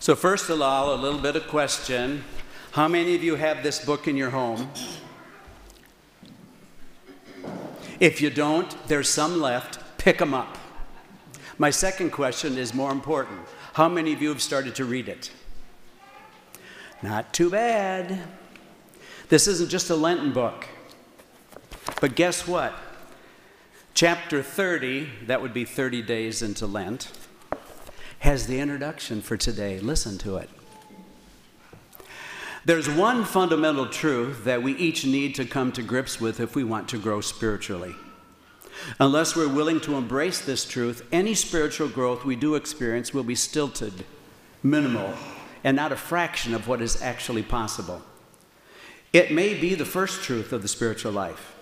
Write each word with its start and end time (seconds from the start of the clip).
So, 0.00 0.14
first 0.14 0.48
of 0.48 0.62
all, 0.62 0.94
a 0.94 0.96
little 0.96 1.20
bit 1.20 1.36
of 1.36 1.46
question. 1.46 2.24
How 2.70 2.88
many 2.88 3.14
of 3.14 3.22
you 3.22 3.34
have 3.34 3.62
this 3.62 3.84
book 3.84 4.08
in 4.08 4.16
your 4.16 4.30
home? 4.30 4.70
If 8.00 8.22
you 8.22 8.30
don't, 8.30 8.74
there's 8.88 9.10
some 9.10 9.42
left. 9.42 9.78
Pick 9.98 10.16
them 10.16 10.32
up. 10.32 10.56
My 11.58 11.68
second 11.68 12.12
question 12.12 12.56
is 12.56 12.72
more 12.72 12.92
important. 12.92 13.40
How 13.74 13.90
many 13.90 14.14
of 14.14 14.22
you 14.22 14.30
have 14.30 14.40
started 14.40 14.74
to 14.76 14.86
read 14.86 15.06
it? 15.06 15.30
Not 17.02 17.34
too 17.34 17.50
bad. 17.50 18.22
This 19.28 19.46
isn't 19.46 19.68
just 19.68 19.90
a 19.90 19.96
Lenten 19.96 20.32
book. 20.32 20.66
But 22.00 22.14
guess 22.14 22.48
what? 22.48 22.72
Chapter 23.92 24.42
30, 24.42 25.10
that 25.26 25.42
would 25.42 25.52
be 25.52 25.66
30 25.66 26.00
days 26.00 26.40
into 26.40 26.66
Lent, 26.66 27.12
has 28.20 28.46
the 28.46 28.60
introduction 28.60 29.20
for 29.20 29.36
today. 29.36 29.80
Listen 29.80 30.16
to 30.18 30.36
it. 30.36 30.48
There's 32.64 32.88
one 32.88 33.24
fundamental 33.24 33.86
truth 33.86 34.44
that 34.44 34.62
we 34.62 34.76
each 34.76 35.06
need 35.06 35.34
to 35.36 35.46
come 35.46 35.72
to 35.72 35.82
grips 35.82 36.20
with 36.20 36.38
if 36.38 36.54
we 36.54 36.62
want 36.62 36.88
to 36.90 36.98
grow 36.98 37.22
spiritually. 37.22 37.94
Unless 38.98 39.34
we're 39.34 39.48
willing 39.48 39.80
to 39.80 39.96
embrace 39.96 40.40
this 40.40 40.66
truth, 40.66 41.06
any 41.10 41.34
spiritual 41.34 41.88
growth 41.88 42.24
we 42.24 42.36
do 42.36 42.54
experience 42.54 43.14
will 43.14 43.24
be 43.24 43.34
stilted, 43.34 44.04
minimal, 44.62 45.14
and 45.64 45.74
not 45.74 45.92
a 45.92 45.96
fraction 45.96 46.54
of 46.54 46.68
what 46.68 46.82
is 46.82 47.00
actually 47.00 47.42
possible. 47.42 48.02
It 49.14 49.32
may 49.32 49.54
be 49.54 49.74
the 49.74 49.86
first 49.86 50.22
truth 50.22 50.52
of 50.52 50.60
the 50.60 50.68
spiritual 50.68 51.12
life. 51.12 51.56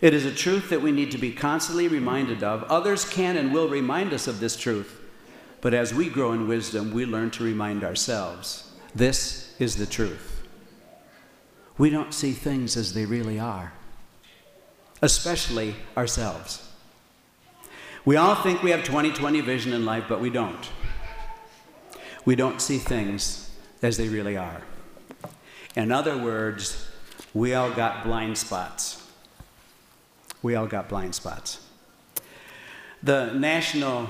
It 0.00 0.14
is 0.14 0.24
a 0.24 0.34
truth 0.34 0.70
that 0.70 0.82
we 0.82 0.92
need 0.92 1.10
to 1.10 1.18
be 1.18 1.32
constantly 1.32 1.88
reminded 1.88 2.44
of. 2.44 2.62
Others 2.64 3.08
can 3.08 3.36
and 3.36 3.52
will 3.52 3.68
remind 3.68 4.12
us 4.12 4.28
of 4.28 4.38
this 4.38 4.56
truth. 4.56 4.99
But 5.60 5.74
as 5.74 5.92
we 5.92 6.08
grow 6.08 6.32
in 6.32 6.48
wisdom, 6.48 6.92
we 6.92 7.04
learn 7.04 7.30
to 7.32 7.44
remind 7.44 7.84
ourselves 7.84 8.70
this 8.94 9.54
is 9.58 9.76
the 9.76 9.86
truth. 9.86 10.42
We 11.76 11.90
don't 11.90 12.12
see 12.12 12.32
things 12.32 12.76
as 12.76 12.94
they 12.94 13.06
really 13.06 13.38
are, 13.38 13.72
especially 15.02 15.76
ourselves. 15.96 16.66
We 18.04 18.16
all 18.16 18.34
think 18.34 18.62
we 18.62 18.70
have 18.70 18.84
20 18.84 19.12
20 19.12 19.40
vision 19.42 19.72
in 19.72 19.84
life, 19.84 20.04
but 20.08 20.20
we 20.20 20.30
don't. 20.30 20.68
We 22.24 22.36
don't 22.36 22.60
see 22.60 22.78
things 22.78 23.50
as 23.82 23.96
they 23.96 24.08
really 24.08 24.36
are. 24.36 24.62
In 25.76 25.92
other 25.92 26.16
words, 26.16 26.88
we 27.32 27.54
all 27.54 27.70
got 27.70 28.04
blind 28.04 28.36
spots. 28.36 29.06
We 30.42 30.54
all 30.54 30.66
got 30.66 30.88
blind 30.88 31.14
spots. 31.14 31.60
The 33.02 33.32
National 33.32 34.08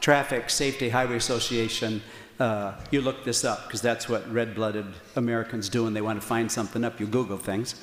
Traffic 0.00 0.50
Safety 0.50 0.88
Highway 0.88 1.16
Association, 1.16 2.02
uh, 2.38 2.72
you 2.90 3.02
look 3.02 3.24
this 3.24 3.44
up 3.44 3.66
because 3.66 3.82
that's 3.82 4.08
what 4.08 4.30
red 4.32 4.54
blooded 4.54 4.86
Americans 5.16 5.68
do 5.68 5.84
when 5.84 5.92
they 5.92 6.00
want 6.00 6.20
to 6.20 6.26
find 6.26 6.50
something 6.50 6.84
up. 6.84 6.98
You 6.98 7.06
Google 7.06 7.36
things. 7.36 7.74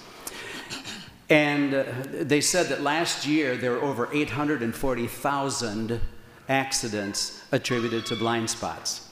And 1.30 1.74
uh, 1.74 1.84
they 2.12 2.42
said 2.42 2.68
that 2.68 2.82
last 2.82 3.28
year 3.28 3.56
there 3.56 3.72
were 3.72 3.82
over 3.82 4.10
840,000 4.12 6.02
accidents 6.50 7.44
attributed 7.52 8.06
to 8.08 8.16
blind 8.16 8.50
spots. 8.50 9.10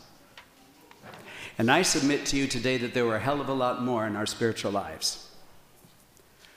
And 1.58 1.72
I 1.72 1.84
submit 1.84 2.25
to 2.28 2.38
you 2.38 2.47
today 2.47 2.78
that 2.78 2.94
there 2.94 3.06
were 3.06 3.16
a 3.16 3.19
hell 3.19 3.40
of 3.40 3.50
a 3.50 3.53
lot 3.53 3.84
more 3.84 4.08
in 4.08 4.16
our 4.16 4.25
spiritual 4.25 4.72
lives. 4.72 5.30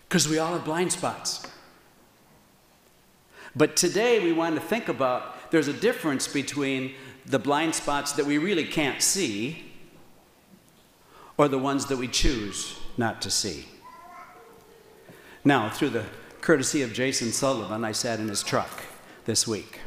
Because 0.09 0.29
we 0.29 0.39
all 0.39 0.55
have 0.55 0.65
blind 0.65 0.93
spots. 0.93 1.47
But 3.55 3.77
today 3.77 4.23
we 4.23 4.33
want 4.33 4.55
to 4.55 4.61
think 4.61 4.89
about 4.89 5.38
there's 5.51 5.69
a 5.69 5.73
difference 5.73 6.29
between 6.29 6.95
the 7.27 7.39
blind 7.39 7.75
spots 7.75 8.13
that 8.13 8.27
we 8.27 8.39
really 8.39 8.65
can't 8.65 9.03
see 9.03 9.65
or 11.37 11.49
the 11.49 11.59
ones 11.59 11.87
that 11.87 11.97
we 11.97 12.09
choose 12.09 12.79
not 12.97 13.23
to 13.23 13.31
see. 13.31 13.67
Now, 15.45 15.71
through 15.71 15.91
the 15.91 16.05
courtesy 16.41 16.83
of 16.83 16.93
Jason 16.93 17.33
Sullivan, 17.33 17.85
I 17.85 17.93
sat 17.93 18.19
in 18.19 18.29
his 18.29 18.43
truck 18.43 18.83
this 19.25 19.47
week 19.47 19.81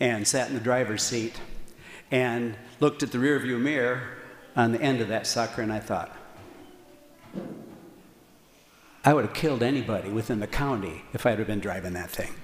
and 0.00 0.26
sat 0.26 0.48
in 0.48 0.54
the 0.54 0.60
driver's 0.60 1.02
seat 1.02 1.40
and 2.10 2.56
looked 2.80 3.02
at 3.02 3.12
the 3.12 3.18
rearview 3.18 3.60
mirror 3.60 4.02
on 4.56 4.72
the 4.72 4.80
end 4.80 5.00
of 5.00 5.08
that 5.08 5.26
sucker 5.26 5.62
and 5.62 5.72
I 5.72 5.80
thought, 5.80 6.16
I 9.04 9.14
would 9.14 9.24
have 9.24 9.34
killed 9.34 9.62
anybody 9.62 10.10
within 10.10 10.40
the 10.40 10.46
county 10.46 11.02
if 11.14 11.24
I'd 11.24 11.38
have 11.38 11.46
been 11.46 11.60
driving 11.60 11.94
that 11.94 12.10
thing. 12.10 12.34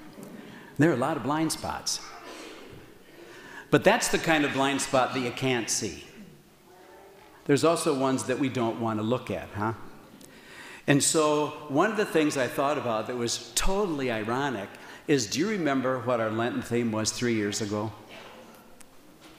There 0.79 0.91
are 0.91 0.95
a 0.95 0.99
lot 0.99 1.17
of 1.17 1.23
blind 1.23 1.53
spots. 1.53 2.01
But 3.71 3.85
that's 3.85 4.09
the 4.09 4.19
kind 4.19 4.45
of 4.45 4.53
blind 4.53 4.81
spot 4.81 5.15
that 5.15 5.21
you 5.21 5.31
can't 5.33 5.69
see. 5.69 6.05
There's 7.47 7.65
also 7.65 7.97
ones 7.97 8.25
that 8.25 8.39
we 8.39 8.49
don't 8.49 8.81
want 8.81 8.99
to 8.99 9.03
look 9.03 9.31
at, 9.31 9.49
huh? 9.55 9.75
And 10.89 11.03
so, 11.03 11.49
one 11.69 11.91
of 11.91 11.97
the 11.97 12.05
things 12.05 12.37
I 12.37 12.47
thought 12.47 12.79
about 12.79 13.09
that 13.09 13.17
was 13.17 13.53
totally 13.55 14.11
ironic 14.11 14.69
is 15.09 15.27
do 15.27 15.41
you 15.41 15.49
remember 15.49 16.01
what 16.01 16.21
our 16.21 16.31
Lenten 16.31 16.63
theme 16.63 16.93
was 16.93 17.11
three 17.11 17.35
years 17.35 17.61
ago? 17.61 17.93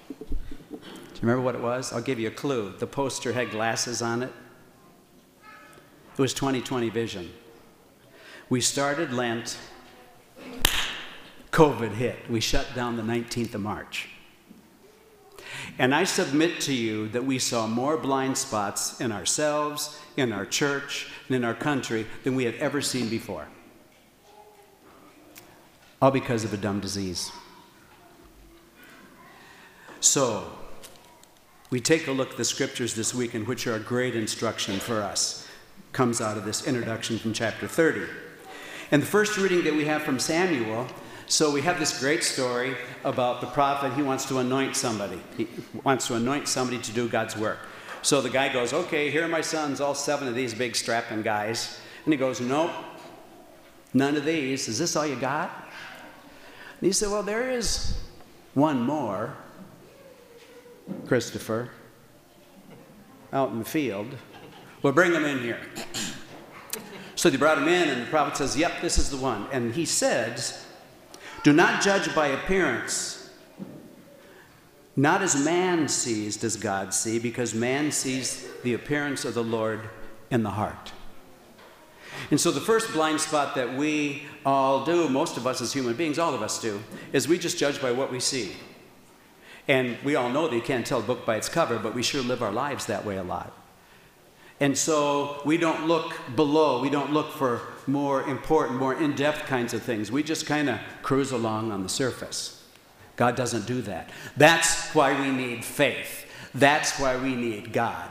Do 0.10 0.16
you 0.24 1.22
remember 1.22 1.42
what 1.42 1.56
it 1.56 1.62
was? 1.62 1.92
I'll 1.94 2.02
give 2.02 2.20
you 2.20 2.28
a 2.28 2.32
clue. 2.32 2.74
The 2.78 2.88
poster 2.88 3.34
had 3.34 3.52
glasses 3.52 4.02
on 4.02 4.24
it. 4.24 4.32
It 6.14 6.22
was 6.22 6.34
2020 6.34 6.90
vision. 6.90 7.32
We 8.50 8.62
started 8.62 9.12
Lent, 9.12 9.58
COVID 11.52 11.92
hit. 11.92 12.30
We 12.30 12.40
shut 12.40 12.68
down 12.76 12.98
the 12.98 13.04
19th 13.04 13.56
of 13.56 13.62
March. 13.62 14.10
And 15.80 15.94
I 15.94 16.06
submit 16.06 16.60
to 16.62 16.74
you 16.74 17.08
that 17.10 17.24
we 17.24 17.38
saw 17.38 17.68
more 17.68 17.98
blind 17.98 18.38
spots 18.38 19.00
in 19.00 19.12
ourselves, 19.12 20.00
in 20.16 20.34
our 20.34 20.46
church, 20.46 21.08
and 21.28 21.36
in 21.36 21.44
our 21.44 21.54
country 21.54 22.08
than 22.24 22.36
we 22.36 22.46
have 22.46 22.56
ever 22.56 22.82
seen 22.82 23.10
before. 23.10 23.48
All 26.02 26.12
because 26.12 26.44
of 26.44 26.54
a 26.54 26.58
dumb 26.58 26.80
disease. 26.80 27.32
So, 30.00 30.52
we 31.70 31.80
take 31.80 32.08
a 32.08 32.12
look 32.12 32.32
at 32.32 32.38
the 32.38 32.46
scriptures 32.46 32.96
this 32.96 33.14
week, 33.14 33.36
in 33.36 33.46
which 33.46 33.68
are 33.68 33.78
great 33.78 34.16
instruction 34.16 34.80
for 34.80 35.02
us. 35.02 35.48
Comes 35.92 36.22
out 36.22 36.38
of 36.38 36.46
this 36.46 36.66
introduction 36.66 37.20
from 37.20 37.34
chapter 37.34 37.68
30. 37.68 38.06
And 38.92 39.02
the 39.02 39.08
first 39.08 39.38
reading 39.38 39.64
that 39.66 39.76
we 39.76 39.86
have 39.86 40.04
from 40.04 40.18
Samuel, 40.18 40.88
so 41.28 41.52
we 41.52 41.62
have 41.62 41.78
this 41.78 42.00
great 42.00 42.24
story 42.24 42.76
about 43.04 43.42
the 43.42 43.48
prophet. 43.48 43.94
He 43.94 44.02
wants 44.02 44.26
to 44.26 44.40
anoint 44.40 44.76
somebody, 44.76 45.22
he 45.36 45.48
wants 45.84 46.08
to 46.08 46.16
anoint 46.16 46.48
somebody 46.48 46.82
to 46.82 46.92
do 46.92 47.08
God's 47.08 47.36
work. 47.38 47.60
So 48.02 48.22
the 48.22 48.30
guy 48.30 48.52
goes, 48.52 48.74
Okay, 48.74 49.12
here 49.12 49.26
are 49.26 49.28
my 49.28 49.42
sons, 49.42 49.82
all 49.82 49.94
seven 49.94 50.28
of 50.28 50.36
these 50.36 50.54
big 50.54 50.76
strapping 50.76 51.22
guys. 51.22 51.80
And 52.06 52.14
he 52.14 52.18
goes, 52.18 52.40
Nope, 52.40 52.72
none 53.94 54.16
of 54.16 54.24
these. 54.24 54.68
Is 54.68 54.80
this 54.80 54.96
all 54.96 55.06
you 55.06 55.18
got? 55.18 55.52
And 56.80 56.88
he 56.88 56.94
said, 56.94 57.10
Well, 57.10 57.24
there 57.24 57.50
is 57.50 57.98
one 58.54 58.82
more. 58.82 59.36
Christopher 61.06 61.70
out 63.34 63.50
in 63.50 63.60
the 63.60 63.66
field. 63.66 64.08
Well, 64.82 64.94
bring 64.94 65.12
him 65.12 65.26
in 65.26 65.40
here. 65.40 65.60
So 67.16 67.30
they 67.30 67.38
brought 67.38 67.58
him 67.58 67.68
in, 67.68 67.90
and 67.90 68.04
the 68.04 68.10
prophet 68.10 68.38
says, 68.38 68.56
Yep, 68.56 68.82
this 68.82 68.98
is 68.98 69.10
the 69.10 69.18
one. 69.18 69.48
And 69.52 69.74
he 69.74 69.86
says, 69.86 70.67
Do 71.44 71.54
not 71.54 71.82
judge 71.82 72.14
by 72.14 72.28
appearance. 72.28 73.30
Not 74.96 75.22
as 75.22 75.44
man 75.46 75.88
sees 75.88 76.38
does 76.38 76.58
God 76.58 76.94
see, 76.94 77.20
because 77.20 77.54
man 77.54 77.92
sees 77.92 78.48
the 78.64 78.74
appearance 78.74 79.26
of 79.26 79.36
the 79.36 79.44
Lord 79.44 79.82
in 80.32 80.44
the 80.44 80.50
heart. 80.50 80.92
And 82.32 82.42
so 82.42 82.52
the 82.52 82.60
first 82.60 82.92
blind 82.94 83.22
spot 83.22 83.56
that 83.56 83.76
we 83.76 84.24
all 84.46 84.84
do, 84.86 85.08
most 85.08 85.38
of 85.38 85.46
us 85.46 85.62
as 85.62 85.72
human 85.72 85.96
beings, 85.96 86.18
all 86.18 86.34
of 86.34 86.42
us 86.42 86.60
do, 86.60 86.82
is 87.14 87.28
we 87.28 87.38
just 87.38 87.58
judge 87.58 87.80
by 87.80 87.92
what 87.92 88.12
we 88.12 88.20
see. 88.20 88.54
And 89.68 89.98
we 90.04 90.16
all 90.16 90.30
know 90.30 90.48
that 90.48 90.56
you 90.56 90.62
can't 90.62 90.86
tell 90.86 91.00
a 91.00 91.04
book 91.04 91.26
by 91.26 91.36
its 91.36 91.50
cover, 91.50 91.78
but 91.78 91.94
we 91.94 92.02
sure 92.02 92.24
live 92.24 92.42
our 92.42 92.52
lives 92.52 92.88
that 92.88 93.06
way 93.06 93.18
a 93.18 93.24
lot. 93.24 93.54
And 94.60 94.78
so 94.78 95.42
we 95.46 95.58
don't 95.58 95.88
look 95.88 96.16
below, 96.36 96.82
we 96.82 96.90
don't 96.90 97.14
look 97.14 97.32
for 97.32 97.62
more 97.86 98.24
important, 98.24 98.80
more 98.80 98.94
in 98.94 99.16
depth 99.16 99.46
kinds 99.46 99.74
of 99.74 99.84
things. 99.84 100.12
We 100.12 100.24
just 100.24 100.46
kind 100.46 100.70
of 100.70 100.80
cruise 101.04 101.32
along 101.32 101.72
on 101.72 101.84
the 101.84 101.90
surface. 101.90 102.64
God 103.16 103.36
doesn't 103.36 103.68
do 103.68 103.82
that. 103.84 104.10
That's 104.36 104.94
why 104.94 105.20
we 105.20 105.32
need 105.32 105.64
faith. 105.64 106.26
That's 106.54 107.00
why 107.00 107.18
we 107.18 107.36
need 107.36 107.72
God. 107.72 108.10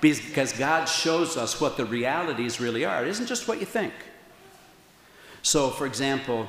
Because 0.00 0.52
God 0.52 0.86
shows 0.86 1.36
us 1.36 1.60
what 1.60 1.76
the 1.76 1.84
realities 1.84 2.60
really 2.60 2.84
are. 2.84 3.04
It 3.04 3.08
isn't 3.08 3.26
just 3.26 3.48
what 3.48 3.60
you 3.60 3.66
think. 3.66 3.94
So, 5.42 5.70
for 5.70 5.86
example, 5.86 6.46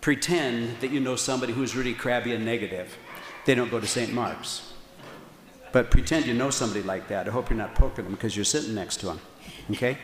pretend 0.00 0.80
that 0.80 0.90
you 0.90 1.00
know 1.00 1.16
somebody 1.16 1.52
who's 1.52 1.76
really 1.76 1.94
crabby 1.94 2.34
and 2.34 2.44
negative 2.44 2.96
they 3.44 3.54
don't 3.54 3.70
go 3.70 3.80
to 3.80 3.86
St. 3.86 4.12
Mark's. 4.12 4.71
But 5.72 5.90
pretend 5.90 6.26
you 6.26 6.34
know 6.34 6.50
somebody 6.50 6.82
like 6.82 7.08
that. 7.08 7.26
I 7.26 7.30
hope 7.30 7.50
you're 7.50 7.58
not 7.58 7.74
poking 7.74 8.04
them 8.04 8.14
because 8.14 8.36
you're 8.36 8.44
sitting 8.44 8.74
next 8.74 8.98
to 8.98 9.06
them. 9.06 9.20
Okay? 9.70 9.98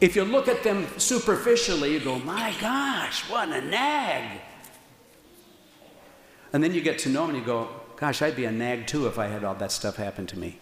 If 0.00 0.16
you 0.16 0.24
look 0.24 0.48
at 0.48 0.62
them 0.62 0.86
superficially, 0.98 1.92
you 1.92 2.00
go, 2.00 2.18
my 2.18 2.54
gosh, 2.60 3.28
what 3.30 3.48
a 3.48 3.60
nag. 3.60 4.40
And 6.52 6.62
then 6.62 6.72
you 6.72 6.80
get 6.80 6.98
to 7.00 7.08
know 7.08 7.26
them 7.26 7.36
and 7.36 7.38
you 7.40 7.44
go, 7.44 7.68
Gosh, 7.96 8.20
I'd 8.20 8.36
be 8.36 8.44
a 8.44 8.52
nag 8.52 8.86
too 8.86 9.06
if 9.06 9.18
I 9.18 9.26
had 9.26 9.42
all 9.42 9.54
that 9.54 9.72
stuff 9.72 9.96
happen 9.96 10.26
to 10.26 10.38
me. 10.38 10.58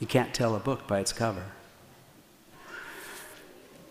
You 0.00 0.06
can't 0.06 0.32
tell 0.32 0.56
a 0.56 0.58
book 0.58 0.86
by 0.86 1.00
its 1.00 1.12
cover. 1.12 1.44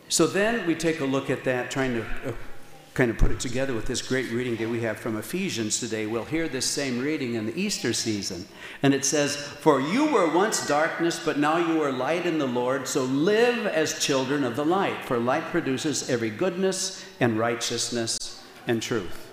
So 0.09 0.25
then 0.27 0.65
we 0.65 0.75
take 0.75 0.99
a 0.99 1.05
look 1.05 1.29
at 1.29 1.43
that, 1.43 1.71
trying 1.71 1.93
to 1.93 2.01
uh, 2.01 2.33
kind 2.93 3.09
of 3.09 3.17
put 3.17 3.31
it 3.31 3.39
together 3.39 3.73
with 3.73 3.85
this 3.85 4.01
great 4.01 4.29
reading 4.31 4.57
that 4.57 4.67
we 4.67 4.81
have 4.81 4.99
from 4.99 5.17
Ephesians 5.17 5.79
today. 5.79 6.05
We'll 6.07 6.25
hear 6.25 6.49
this 6.49 6.65
same 6.65 6.99
reading 6.99 7.35
in 7.35 7.45
the 7.45 7.57
Easter 7.57 7.93
season. 7.93 8.45
And 8.83 8.93
it 8.93 9.05
says, 9.05 9.37
For 9.37 9.79
you 9.79 10.11
were 10.11 10.33
once 10.33 10.67
darkness, 10.67 11.19
but 11.23 11.39
now 11.39 11.57
you 11.57 11.81
are 11.81 11.91
light 11.91 12.25
in 12.25 12.37
the 12.37 12.47
Lord, 12.47 12.87
so 12.87 13.03
live 13.03 13.65
as 13.65 14.03
children 14.03 14.43
of 14.43 14.57
the 14.57 14.65
light. 14.65 15.05
For 15.05 15.17
light 15.17 15.45
produces 15.45 16.09
every 16.09 16.29
goodness 16.29 17.05
and 17.21 17.39
righteousness 17.39 18.43
and 18.67 18.81
truth. 18.81 19.29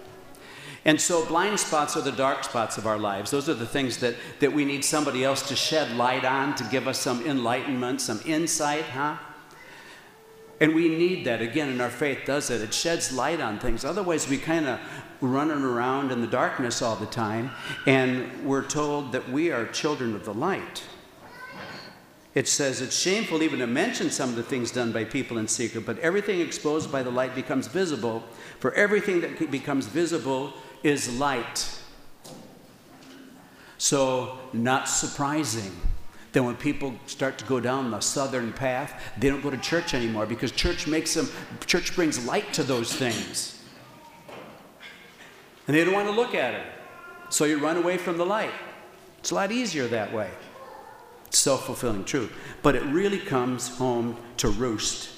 And 0.85 1.01
so, 1.01 1.27
blind 1.27 1.59
spots 1.59 1.97
are 1.97 2.01
the 2.01 2.13
dark 2.13 2.45
spots 2.45 2.79
of 2.79 2.87
our 2.87 2.99
lives. 2.99 3.33
Those 3.33 3.49
are 3.49 3.55
the 3.55 3.67
things 3.67 3.99
that, 3.99 4.15
that 4.39 4.53
we 4.53 4.65
need 4.65 4.85
somebody 4.85 5.25
else 5.25 5.47
to 5.49 5.57
shed 5.57 5.97
light 5.97 6.25
on, 6.25 6.55
to 6.55 6.65
give 6.65 6.87
us 6.87 7.01
some 7.01 7.27
enlightenment, 7.27 8.01
some 8.01 8.21
insight, 8.25 8.85
huh? 8.85 9.17
And 10.61 10.75
we 10.75 10.89
need 10.89 11.25
that. 11.27 11.41
Again, 11.41 11.69
and 11.69 11.81
our 11.81 11.91
faith 11.91 12.21
does 12.27 12.51
it. 12.51 12.61
It 12.61 12.75
sheds 12.75 13.13
light 13.13 13.41
on 13.41 13.59
things. 13.59 13.85
Otherwise, 13.85 14.29
we 14.29 14.39
kind 14.39 14.67
of 14.67 14.81
running 15.21 15.63
around 15.63 16.11
in 16.11 16.21
the 16.21 16.27
darkness 16.27 16.83
all 16.83 16.97
the 16.97 17.07
time, 17.07 17.51
and 17.87 18.45
we're 18.45 18.65
told 18.65 19.13
that 19.13 19.29
we 19.29 19.51
are 19.51 19.67
children 19.67 20.15
of 20.15 20.25
the 20.25 20.35
light. 20.35 20.83
It 22.35 22.47
says 22.47 22.81
it's 22.81 22.97
shameful 22.97 23.43
even 23.43 23.59
to 23.61 23.67
mention 23.67 24.11
some 24.11 24.31
of 24.31 24.37
the 24.37 24.43
things 24.43 24.71
done 24.71 24.93
by 24.93 25.05
people 25.05 25.39
in 25.39 25.49
secret, 25.49 25.87
but 25.87 25.99
everything 25.99 26.41
exposed 26.41 26.93
by 26.93 27.03
the 27.03 27.11
light 27.11 27.35
becomes 27.35 27.67
visible. 27.67 28.23
For 28.61 28.73
everything 28.75 29.21
that 29.23 29.51
becomes 29.51 29.87
visible 29.87 30.53
is 30.83 31.19
light. 31.19 31.81
So, 33.79 34.39
not 34.53 34.89
surprising 34.89 35.73
then 36.38 36.44
when 36.44 36.55
people 36.55 36.94
start 37.06 37.37
to 37.37 37.44
go 37.46 37.58
down 37.58 37.90
the 37.90 37.99
southern 37.99 38.52
path, 38.52 38.94
they 39.19 39.29
don't 39.29 39.43
go 39.43 39.50
to 39.50 39.56
church 39.56 39.93
anymore 39.93 40.25
because 40.25 40.52
church 40.52 40.87
makes 40.87 41.12
them, 41.14 41.29
church 41.67 41.96
brings 41.96 42.25
light 42.25 42.52
to 42.52 42.62
those 42.62 42.94
things. 42.94 43.61
And 45.67 45.76
they 45.76 45.82
don't 45.85 45.94
want 45.94 46.06
to 46.06 46.14
look 46.14 46.37
at 46.37 46.55
it. 46.55 46.64
So 47.29 47.44
you 47.44 47.58
run 47.58 47.76
away 47.76 47.99
from 47.99 48.19
the 48.19 48.25
light. 48.25 48.52
It's 49.19 49.32
a 49.32 49.35
lot 49.35 49.50
easier 49.50 49.88
that 49.88 50.12
way. 50.12 50.31
It's 51.26 51.38
self 51.38 51.67
fulfilling 51.67 52.05
truth. 52.05 52.32
But 52.62 52.76
it 52.76 52.85
really 52.85 53.19
comes 53.19 53.76
home 53.76 54.17
to 54.37 54.49
roost 54.49 55.11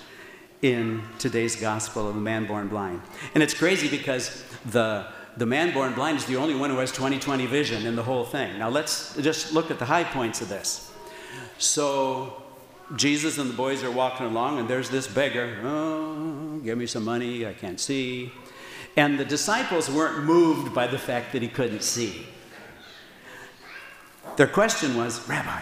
in 0.62 1.02
today's 1.18 1.54
gospel 1.54 2.08
of 2.08 2.14
the 2.14 2.20
man 2.22 2.46
born 2.46 2.68
blind. 2.68 3.02
And 3.34 3.42
it's 3.42 3.52
crazy 3.52 3.90
because 3.90 4.42
the 4.64 5.06
the 5.36 5.44
man 5.44 5.74
born 5.74 5.92
blind 5.92 6.16
is 6.16 6.24
the 6.24 6.36
only 6.36 6.54
one 6.54 6.70
who 6.70 6.78
has 6.78 6.90
20/20 6.92 7.46
vision 7.46 7.84
in 7.84 7.94
the 7.94 8.02
whole 8.02 8.24
thing. 8.24 8.58
Now 8.58 8.70
let's 8.70 9.14
just 9.16 9.52
look 9.52 9.70
at 9.70 9.78
the 9.78 9.84
high 9.84 10.04
points 10.04 10.40
of 10.40 10.48
this. 10.48 10.89
So 11.58 12.42
Jesus 12.96 13.38
and 13.38 13.50
the 13.50 13.54
boys 13.54 13.84
are 13.84 13.90
walking 13.90 14.26
along, 14.26 14.58
and 14.58 14.68
there's 14.68 14.90
this 14.90 15.06
beggar. 15.06 15.58
Oh, 15.62 16.60
give 16.64 16.76
me 16.76 16.86
some 16.86 17.04
money, 17.04 17.46
I 17.46 17.52
can't 17.52 17.78
see. 17.78 18.32
And 18.96 19.18
the 19.18 19.24
disciples 19.24 19.88
weren't 19.88 20.24
moved 20.24 20.74
by 20.74 20.86
the 20.86 20.98
fact 20.98 21.32
that 21.32 21.42
he 21.42 21.48
couldn't 21.48 21.82
see. 21.82 22.26
Their 24.36 24.48
question 24.48 24.96
was 24.96 25.28
Rabbi, 25.28 25.60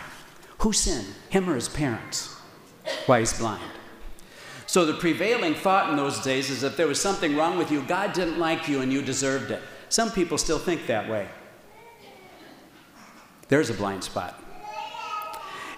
who 0.58 0.72
sinned, 0.72 1.14
him 1.28 1.48
or 1.48 1.54
his 1.54 1.68
parents? 1.68 2.36
Why 3.06 3.20
he's 3.20 3.38
blind. 3.38 3.62
So 4.66 4.84
the 4.84 4.94
prevailing 4.94 5.54
thought 5.54 5.90
in 5.90 5.96
those 5.96 6.20
days 6.20 6.50
is 6.50 6.60
that 6.62 6.76
there 6.76 6.86
was 6.86 7.00
something 7.00 7.36
wrong 7.36 7.58
with 7.58 7.70
you, 7.70 7.82
God 7.82 8.12
didn't 8.12 8.38
like 8.38 8.68
you, 8.68 8.80
and 8.80 8.92
you 8.92 9.02
deserved 9.02 9.50
it. 9.50 9.62
Some 9.88 10.10
people 10.10 10.38
still 10.38 10.58
think 10.58 10.86
that 10.86 11.08
way. 11.08 11.28
There's 13.48 13.70
a 13.70 13.74
blind 13.74 14.04
spot. 14.04 14.42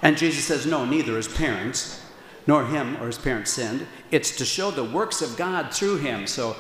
And 0.03 0.17
Jesus 0.17 0.45
says, 0.45 0.67
No, 0.67 0.85
neither 0.85 1.17
his 1.17 1.29
parents, 1.29 2.03
nor 2.47 2.67
him 2.67 2.97
or 3.01 3.07
his 3.07 3.19
parents 3.19 3.53
sinned. 3.53 3.87
It's 4.11 4.37
to 4.37 4.45
show 4.45 4.71
the 4.71 4.85
works 4.85 5.23
of 5.23 5.37
God 5.37 5.73
through 5.73 5.99
him. 5.99 6.27
So 6.27 6.57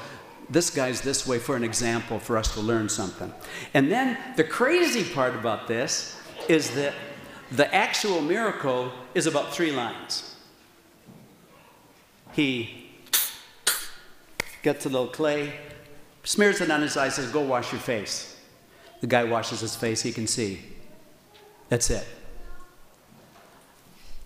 this 0.49 0.71
guy's 0.71 1.01
this 1.01 1.27
way 1.27 1.39
for 1.39 1.57
an 1.57 1.65
example 1.65 2.19
for 2.19 2.37
us 2.37 2.53
to 2.55 2.61
learn 2.61 2.89
something. 2.89 3.33
And 3.73 3.91
then 3.91 4.19
the 4.37 4.45
crazy 4.45 5.05
part 5.05 5.35
about 5.35 5.69
this 5.69 6.21
is 6.49 6.73
that 6.73 6.95
the 7.53 7.73
actual 7.75 8.21
miracle 8.21 8.93
is 9.15 9.27
about 9.27 9.53
three 9.53 9.73
lines. 9.73 10.37
He 12.33 12.89
gets 14.63 14.87
a 14.87 14.89
little 14.89 15.09
clay, 15.09 15.55
smears 16.23 16.61
it 16.61 16.71
on 16.71 16.83
his 16.83 16.97
eyes, 16.97 17.15
says, 17.17 17.31
Go 17.33 17.41
wash 17.41 17.73
your 17.73 17.81
face. 17.81 18.37
The 19.01 19.07
guy 19.07 19.25
washes 19.25 19.61
his 19.61 19.75
face, 19.75 20.03
he 20.03 20.13
can 20.13 20.27
see. 20.27 20.61
That's 21.69 21.91
it. 21.91 22.07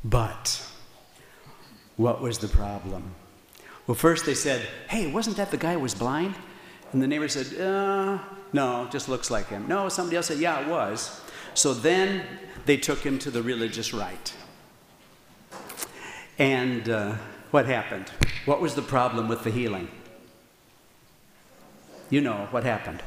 But 0.04 0.62
what 1.96 2.20
was 2.20 2.38
the 2.38 2.48
problem? 2.48 3.14
Well, 3.86 3.94
first 3.94 4.26
they 4.26 4.34
said, 4.34 4.66
Hey, 4.88 5.10
wasn't 5.10 5.36
that 5.36 5.50
the 5.50 5.56
guy 5.56 5.74
who 5.74 5.80
was 5.80 5.94
blind? 5.94 6.34
And 6.92 7.02
the 7.02 7.06
neighbor 7.06 7.28
said, 7.28 7.60
uh, 7.60 8.18
No, 8.52 8.88
just 8.90 9.08
looks 9.08 9.30
like 9.30 9.48
him. 9.48 9.66
No, 9.66 9.88
somebody 9.88 10.16
else 10.16 10.26
said, 10.26 10.38
Yeah, 10.38 10.60
it 10.60 10.68
was. 10.68 11.20
So 11.54 11.72
then 11.72 12.24
they 12.66 12.76
took 12.76 13.00
him 13.00 13.18
to 13.20 13.30
the 13.30 13.42
religious 13.42 13.94
right. 13.94 14.34
And 16.38 16.88
uh, 16.88 17.14
what 17.50 17.66
happened? 17.66 18.10
What 18.44 18.60
was 18.60 18.74
the 18.74 18.82
problem 18.82 19.28
with 19.28 19.44
the 19.44 19.50
healing? 19.50 19.88
You 22.10 22.20
know 22.20 22.48
what 22.50 22.64
happened. 22.64 23.02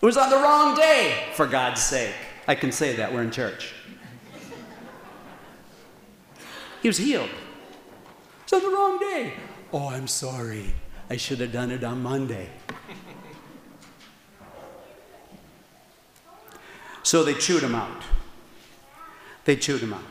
It 0.00 0.04
was 0.04 0.16
on 0.16 0.30
the 0.30 0.36
wrong 0.36 0.76
day, 0.76 1.24
for 1.34 1.46
God's 1.46 1.82
sake. 1.82 2.14
I 2.46 2.54
can 2.54 2.72
say 2.72 2.96
that, 2.96 3.12
we're 3.12 3.22
in 3.22 3.30
church. 3.30 3.74
He 6.82 6.88
was 6.88 6.98
healed. 6.98 7.30
On 8.52 8.60
the 8.60 8.68
wrong 8.68 8.98
day. 8.98 9.34
Oh, 9.72 9.90
I'm 9.90 10.08
sorry. 10.08 10.74
I 11.08 11.16
should 11.16 11.38
have 11.38 11.52
done 11.52 11.70
it 11.70 11.84
on 11.84 12.02
Monday. 12.02 12.48
so 17.04 17.22
they 17.22 17.34
chewed 17.34 17.62
him 17.62 17.76
out. 17.76 18.02
They 19.44 19.54
chewed 19.54 19.82
him 19.82 19.94
out. 19.94 20.02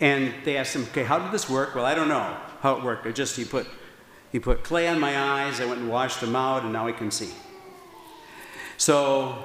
And 0.00 0.34
they 0.44 0.56
asked 0.56 0.74
him, 0.74 0.82
okay, 0.90 1.04
how 1.04 1.20
did 1.20 1.30
this 1.30 1.48
work? 1.48 1.76
Well, 1.76 1.84
I 1.84 1.94
don't 1.94 2.08
know 2.08 2.36
how 2.60 2.76
it 2.76 2.82
worked. 2.82 3.06
It 3.06 3.14
just 3.14 3.36
he 3.36 3.44
put 3.44 3.68
he 4.32 4.40
put 4.40 4.64
clay 4.64 4.88
on 4.88 4.98
my 4.98 5.16
eyes, 5.16 5.60
I 5.60 5.66
went 5.66 5.80
and 5.80 5.90
washed 5.90 6.22
them 6.22 6.34
out, 6.34 6.62
and 6.62 6.72
now 6.72 6.88
I 6.88 6.92
can 6.92 7.10
see. 7.10 7.30
So 8.78 9.44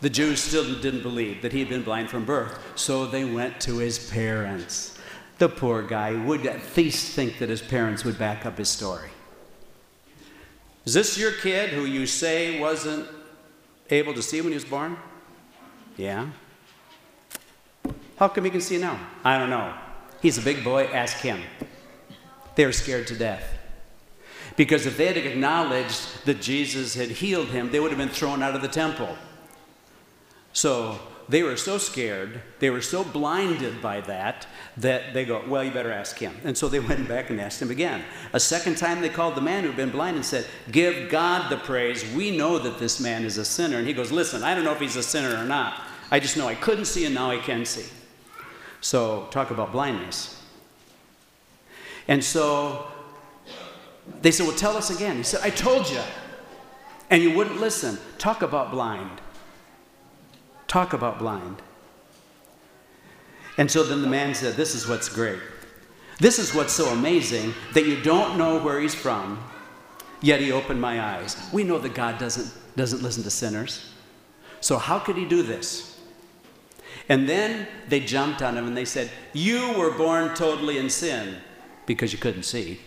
the 0.00 0.08
Jews 0.08 0.40
still 0.40 0.80
didn't 0.80 1.02
believe 1.02 1.42
that 1.42 1.52
he 1.52 1.60
had 1.60 1.68
been 1.68 1.82
blind 1.82 2.08
from 2.08 2.24
birth. 2.24 2.58
So 2.74 3.06
they 3.06 3.24
went 3.24 3.60
to 3.60 3.76
his 3.76 4.10
parents. 4.10 4.98
The 5.40 5.48
poor 5.48 5.80
guy 5.82 6.12
would 6.12 6.44
at 6.44 6.60
least 6.76 7.14
think 7.14 7.38
that 7.38 7.48
his 7.48 7.62
parents 7.62 8.04
would 8.04 8.18
back 8.18 8.44
up 8.44 8.58
his 8.58 8.68
story. 8.68 9.08
Is 10.84 10.92
this 10.92 11.16
your 11.16 11.32
kid 11.32 11.70
who 11.70 11.86
you 11.86 12.06
say 12.06 12.60
wasn't 12.60 13.08
able 13.88 14.12
to 14.12 14.20
see 14.20 14.42
when 14.42 14.50
he 14.50 14.56
was 14.56 14.66
born? 14.66 14.98
Yeah. 15.96 16.28
How 18.18 18.28
come 18.28 18.44
he 18.44 18.50
can 18.50 18.60
see 18.60 18.76
now? 18.76 19.00
I 19.24 19.38
don't 19.38 19.48
know. 19.48 19.72
He's 20.20 20.36
a 20.36 20.42
big 20.42 20.62
boy, 20.62 20.84
ask 20.92 21.16
him. 21.16 21.40
They 22.54 22.66
were 22.66 22.72
scared 22.72 23.06
to 23.06 23.16
death. 23.16 23.42
Because 24.56 24.84
if 24.84 24.98
they 24.98 25.06
had 25.06 25.16
acknowledged 25.16 26.26
that 26.26 26.42
Jesus 26.42 26.94
had 26.94 27.08
healed 27.08 27.48
him, 27.48 27.70
they 27.70 27.80
would 27.80 27.92
have 27.92 27.98
been 27.98 28.10
thrown 28.10 28.42
out 28.42 28.54
of 28.54 28.60
the 28.60 28.68
temple. 28.68 29.16
So 30.52 30.98
they 31.30 31.44
were 31.44 31.56
so 31.56 31.78
scared, 31.78 32.42
they 32.58 32.70
were 32.70 32.82
so 32.82 33.04
blinded 33.04 33.80
by 33.80 34.00
that, 34.02 34.48
that 34.76 35.14
they 35.14 35.24
go, 35.24 35.44
Well, 35.46 35.62
you 35.62 35.70
better 35.70 35.92
ask 35.92 36.18
him. 36.18 36.34
And 36.44 36.58
so 36.58 36.68
they 36.68 36.80
went 36.90 37.06
back 37.08 37.30
and 37.30 37.40
asked 37.40 37.62
him 37.62 37.70
again. 37.70 38.02
A 38.32 38.40
second 38.40 38.76
time, 38.76 39.00
they 39.00 39.08
called 39.08 39.36
the 39.36 39.40
man 39.40 39.62
who'd 39.62 39.76
been 39.76 39.90
blind 39.90 40.16
and 40.16 40.24
said, 40.24 40.46
Give 40.72 41.08
God 41.08 41.48
the 41.48 41.56
praise. 41.56 42.04
We 42.14 42.36
know 42.36 42.58
that 42.58 42.78
this 42.78 42.98
man 42.98 43.24
is 43.24 43.38
a 43.38 43.44
sinner. 43.44 43.78
And 43.78 43.86
he 43.86 43.92
goes, 43.92 44.10
Listen, 44.10 44.42
I 44.42 44.56
don't 44.56 44.64
know 44.64 44.72
if 44.72 44.80
he's 44.80 44.96
a 44.96 45.02
sinner 45.04 45.40
or 45.40 45.44
not. 45.44 45.80
I 46.10 46.18
just 46.18 46.36
know 46.36 46.48
I 46.48 46.56
couldn't 46.56 46.86
see 46.86 47.06
and 47.06 47.14
now 47.14 47.30
I 47.30 47.38
can 47.38 47.64
see. 47.64 47.86
So, 48.80 49.28
talk 49.30 49.52
about 49.52 49.70
blindness. 49.70 50.42
And 52.08 52.24
so 52.24 52.90
they 54.20 54.32
said, 54.32 54.48
Well, 54.48 54.56
tell 54.56 54.76
us 54.76 54.90
again. 54.90 55.18
He 55.18 55.22
said, 55.22 55.40
I 55.44 55.50
told 55.50 55.88
you. 55.88 56.00
And 57.08 57.22
you 57.22 57.36
wouldn't 57.36 57.60
listen. 57.60 57.98
Talk 58.18 58.42
about 58.42 58.72
blind. 58.72 59.19
Talk 60.70 60.92
about 60.92 61.18
blind. 61.18 61.62
And 63.58 63.68
so 63.68 63.82
then 63.82 64.02
the 64.02 64.08
man 64.08 64.36
said, 64.36 64.54
This 64.54 64.76
is 64.76 64.86
what's 64.86 65.08
great. 65.08 65.40
This 66.20 66.38
is 66.38 66.54
what's 66.54 66.72
so 66.72 66.90
amazing 66.90 67.54
that 67.72 67.86
you 67.86 68.00
don't 68.00 68.38
know 68.38 68.60
where 68.60 68.78
he's 68.78 68.94
from, 68.94 69.42
yet 70.20 70.40
he 70.40 70.52
opened 70.52 70.80
my 70.80 71.00
eyes. 71.00 71.36
We 71.52 71.64
know 71.64 71.78
that 71.78 71.94
God 71.94 72.18
doesn't, 72.18 72.52
doesn't 72.76 73.02
listen 73.02 73.24
to 73.24 73.30
sinners. 73.30 73.92
So, 74.60 74.78
how 74.78 75.00
could 75.00 75.16
he 75.16 75.24
do 75.24 75.42
this? 75.42 75.98
And 77.08 77.28
then 77.28 77.66
they 77.88 77.98
jumped 77.98 78.40
on 78.40 78.56
him 78.56 78.68
and 78.68 78.76
they 78.76 78.84
said, 78.84 79.10
You 79.32 79.72
were 79.76 79.90
born 79.90 80.36
totally 80.36 80.78
in 80.78 80.88
sin 80.88 81.38
because 81.84 82.12
you 82.12 82.18
couldn't 82.20 82.44
see. 82.44 82.78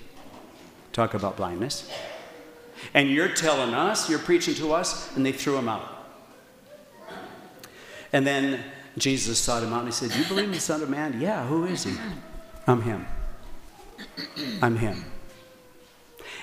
Talk 0.94 1.16
about 1.16 1.36
blindness. 1.36 1.92
And 2.94 3.10
you're 3.10 3.28
telling 3.28 3.74
us, 3.74 4.10
you're 4.10 4.20
preaching 4.20 4.56
to 4.56 4.72
us, 4.72 5.14
and 5.18 5.26
they 5.26 5.34
threw 5.34 5.58
him 5.58 5.68
out. 5.68 5.93
And 8.14 8.26
then 8.26 8.64
Jesus 8.98 9.40
sought 9.40 9.64
him 9.64 9.74
out 9.74 9.80
and 9.80 9.88
he 9.88 9.92
said, 9.92 10.16
You 10.16 10.24
believe 10.26 10.46
in 10.46 10.52
the 10.52 10.60
Son 10.60 10.82
of 10.82 10.90
Man? 10.90 11.20
Yeah, 11.20 11.46
who 11.46 11.66
is 11.66 11.84
he? 11.84 11.94
I'm 12.68 12.82
him. 12.82 13.06
I'm 14.62 14.78
him. 14.78 15.04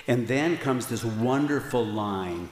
And 0.07 0.27
then 0.27 0.57
comes 0.57 0.87
this 0.87 1.03
wonderful 1.03 1.85
line, 1.85 2.49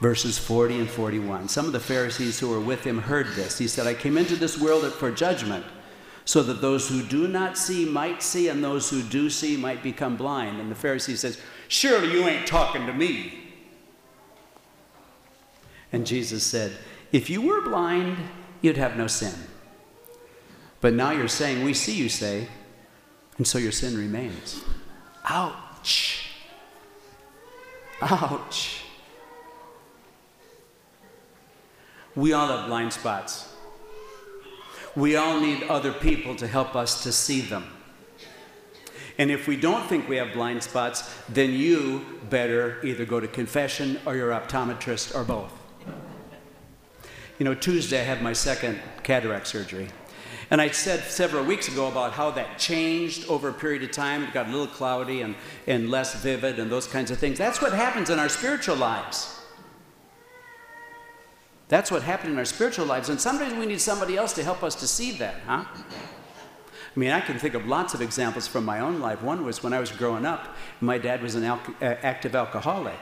verses 0.00 0.38
40 0.38 0.80
and 0.80 0.90
41. 0.90 1.48
Some 1.48 1.66
of 1.66 1.72
the 1.72 1.80
Pharisees 1.80 2.38
who 2.38 2.48
were 2.48 2.60
with 2.60 2.84
him 2.84 2.98
heard 2.98 3.26
this. 3.34 3.58
He 3.58 3.68
said, 3.68 3.86
I 3.86 3.94
came 3.94 4.16
into 4.16 4.36
this 4.36 4.58
world 4.58 4.90
for 4.94 5.10
judgment, 5.10 5.64
so 6.24 6.42
that 6.42 6.60
those 6.60 6.88
who 6.88 7.02
do 7.02 7.26
not 7.28 7.58
see 7.58 7.84
might 7.84 8.22
see, 8.22 8.48
and 8.48 8.62
those 8.62 8.88
who 8.88 9.02
do 9.02 9.28
see 9.28 9.56
might 9.56 9.82
become 9.82 10.16
blind. 10.16 10.60
And 10.60 10.70
the 10.70 10.74
Pharisee 10.74 11.16
says, 11.16 11.40
Surely 11.68 12.12
you 12.12 12.26
ain't 12.26 12.46
talking 12.46 12.86
to 12.86 12.92
me. 12.92 13.44
And 15.92 16.06
Jesus 16.06 16.44
said, 16.44 16.72
If 17.12 17.28
you 17.28 17.42
were 17.42 17.62
blind, 17.62 18.16
you'd 18.60 18.76
have 18.76 18.96
no 18.96 19.06
sin. 19.06 19.34
But 20.80 20.94
now 20.94 21.10
you're 21.10 21.28
saying, 21.28 21.64
We 21.64 21.74
see 21.74 21.94
you 21.94 22.08
say, 22.08 22.48
and 23.36 23.46
so 23.46 23.58
your 23.58 23.72
sin 23.72 23.96
remains. 23.96 24.62
Ouch. 25.24 26.30
Ouch. 28.00 28.82
We 32.14 32.32
all 32.32 32.48
have 32.48 32.66
blind 32.66 32.92
spots. 32.92 33.54
We 34.96 35.16
all 35.16 35.40
need 35.40 35.62
other 35.64 35.92
people 35.92 36.34
to 36.36 36.46
help 36.46 36.74
us 36.74 37.04
to 37.04 37.12
see 37.12 37.40
them. 37.40 37.64
And 39.18 39.30
if 39.30 39.48
we 39.48 39.56
don't 39.56 39.86
think 39.88 40.08
we 40.08 40.16
have 40.16 40.32
blind 40.32 40.62
spots, 40.62 41.12
then 41.28 41.52
you 41.52 42.04
better 42.30 42.84
either 42.84 43.04
go 43.04 43.18
to 43.20 43.26
confession 43.26 44.00
or 44.06 44.14
your 44.16 44.30
optometrist 44.30 45.14
or 45.14 45.24
both. 45.24 45.52
You 47.38 47.44
know, 47.44 47.54
Tuesday 47.54 48.00
I 48.00 48.04
had 48.04 48.20
my 48.20 48.32
second 48.32 48.80
cataract 49.04 49.46
surgery. 49.46 49.88
And 50.50 50.60
I 50.60 50.70
said 50.70 51.04
several 51.04 51.44
weeks 51.44 51.68
ago 51.68 51.88
about 51.88 52.12
how 52.12 52.30
that 52.32 52.58
changed 52.58 53.28
over 53.28 53.50
a 53.50 53.52
period 53.52 53.82
of 53.82 53.90
time. 53.90 54.24
It 54.24 54.32
got 54.32 54.48
a 54.48 54.50
little 54.50 54.66
cloudy 54.66 55.20
and, 55.20 55.34
and 55.66 55.90
less 55.90 56.14
vivid 56.14 56.58
and 56.58 56.70
those 56.70 56.86
kinds 56.86 57.10
of 57.10 57.18
things. 57.18 57.38
That's 57.38 57.60
what 57.60 57.72
happens 57.72 58.10
in 58.10 58.18
our 58.18 58.28
spiritual 58.28 58.76
lives. 58.76 59.40
That's 61.68 61.90
what 61.90 62.02
happened 62.02 62.32
in 62.32 62.38
our 62.38 62.46
spiritual 62.46 62.86
lives. 62.86 63.10
And 63.10 63.20
sometimes 63.20 63.54
we 63.54 63.66
need 63.66 63.80
somebody 63.80 64.16
else 64.16 64.32
to 64.34 64.42
help 64.42 64.62
us 64.62 64.74
to 64.76 64.88
see 64.88 65.12
that, 65.18 65.34
huh? 65.46 65.64
I 65.66 66.98
mean, 66.98 67.10
I 67.10 67.20
can 67.20 67.38
think 67.38 67.54
of 67.54 67.66
lots 67.66 67.92
of 67.92 68.00
examples 68.00 68.48
from 68.48 68.64
my 68.64 68.80
own 68.80 69.00
life. 69.00 69.22
One 69.22 69.44
was 69.44 69.62
when 69.62 69.74
I 69.74 69.78
was 69.78 69.92
growing 69.92 70.24
up, 70.24 70.56
my 70.80 70.96
dad 70.96 71.22
was 71.22 71.34
an 71.34 71.44
al- 71.44 71.60
uh, 71.80 71.94
active 72.02 72.34
alcoholic. 72.34 72.98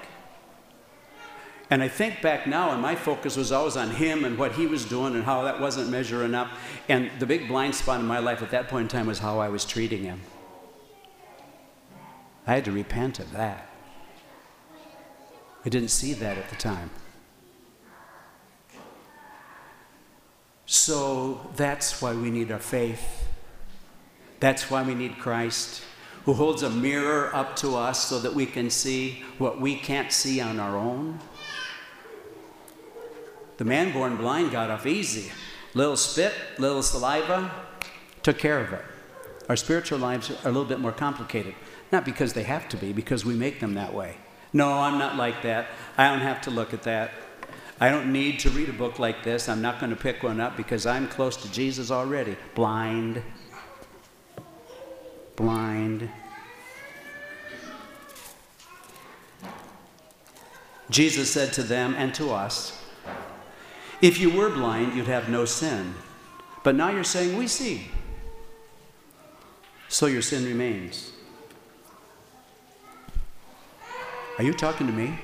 And 1.69 1.83
I 1.83 1.89
think 1.89 2.23
back 2.23 2.47
now, 2.47 2.71
and 2.71 2.81
my 2.81 2.95
focus 2.95 3.37
was 3.37 3.51
always 3.51 3.77
on 3.77 3.91
him 3.91 4.25
and 4.25 4.39
what 4.39 4.53
he 4.53 4.67
was 4.67 4.85
doing 4.85 5.15
and 5.15 5.25
how 5.25 5.43
that 5.43 5.61
wasn't 5.61 5.91
measuring 5.91 6.35
up. 6.35 6.49
And 6.89 7.11
the 7.19 7.27
big 7.27 7.49
blind 7.49 7.75
spot 7.75 7.99
in 7.99 8.07
my 8.07 8.21
life 8.21 8.41
at 8.41 8.51
that 8.51 8.69
point 8.69 8.83
in 8.83 8.89
time 8.89 9.07
was 9.07 9.19
how 9.19 9.41
I 9.41 9.49
was 9.49 9.65
treating 9.65 10.05
him. 10.05 10.21
I 12.47 12.55
had 12.55 12.65
to 12.67 12.73
repent 12.73 13.19
of 13.19 13.33
that. 13.33 13.69
I 15.65 15.69
didn't 15.69 15.89
see 15.89 16.13
that 16.13 16.39
at 16.39 16.49
the 16.49 16.55
time. 16.55 16.91
So 20.67 21.51
that's 21.57 22.01
why 22.01 22.15
we 22.15 22.31
need 22.31 22.53
our 22.53 22.61
faith. 22.61 23.25
That's 24.39 24.71
why 24.71 24.83
we 24.83 24.95
need 24.95 25.19
Christ, 25.19 25.83
who 26.25 26.35
holds 26.35 26.63
a 26.63 26.71
mirror 26.71 27.35
up 27.35 27.57
to 27.57 27.75
us 27.75 28.05
so 28.05 28.21
that 28.21 28.35
we 28.35 28.47
can 28.47 28.71
see 28.71 29.25
what 29.39 29.61
we 29.61 29.75
can't 29.75 30.13
see 30.13 30.41
on 30.41 30.61
our 30.61 30.77
own. 30.77 31.19
The 33.57 33.65
man 33.65 33.93
born 33.93 34.17
blind 34.17 34.53
got 34.53 34.71
off 34.71 34.87
easy. 34.87 35.33
Little 35.75 35.97
spit, 35.97 36.33
little 36.59 36.83
saliva, 36.83 37.51
took 38.23 38.39
care 38.39 38.61
of 38.61 38.73
it. 38.73 38.83
Our 39.49 39.57
spiritual 39.57 39.99
lives 39.99 40.31
are 40.31 40.37
a 40.45 40.53
little 40.53 40.65
bit 40.65 40.81
more 40.81 40.93
complicated. 40.93 41.55
Not 41.93 42.05
because 42.05 42.33
they 42.33 42.43
have 42.43 42.69
to 42.71 42.77
be, 42.77 42.93
because 42.93 43.25
we 43.25 43.35
make 43.35 43.61
them 43.61 43.75
that 43.75 43.95
way. 43.95 44.17
No, 44.53 44.73
I'm 44.73 44.99
not 44.99 45.17
like 45.17 45.43
that. 45.43 45.69
I 45.97 46.09
don't 46.09 46.21
have 46.21 46.41
to 46.43 46.51
look 46.51 46.75
at 46.75 46.83
that. 46.83 47.13
I 47.79 47.91
don't 47.91 48.11
need 48.11 48.41
to 48.41 48.51
read 48.51 48.69
a 48.69 48.73
book 48.73 48.99
like 48.99 49.23
this. 49.23 49.49
I'm 49.49 49.61
not 49.61 49.79
going 49.79 49.91
to 49.91 49.97
pick 49.97 50.23
one 50.23 50.41
up 50.41 50.57
because 50.57 50.87
I'm 50.87 51.09
close 51.09 51.37
to 51.39 51.53
Jesus 51.53 51.91
already. 51.91 52.37
Blind. 52.55 53.23
Blind. 55.37 56.09
Jesus 60.89 61.31
said 61.31 61.53
to 61.53 61.63
them 61.63 61.95
and 61.97 62.15
to 62.15 62.31
us, 62.31 62.76
if 64.01 64.19
you 64.19 64.31
were 64.31 64.51
blind, 64.51 64.95
you'd 64.95 65.07
have 65.07 65.29
no 65.29 65.45
sin. 65.45 65.95
But 66.63 66.75
now 66.75 66.91
you're 66.91 67.05
saying, 67.05 67.37
We 67.37 67.47
see. 67.47 67.89
So 69.89 70.07
your 70.07 70.23
sin 70.23 70.45
remains. 70.45 71.13
Are 74.39 74.45
you 74.45 74.53
talking 74.53 74.87
to 74.87 74.93
me? 74.93 75.19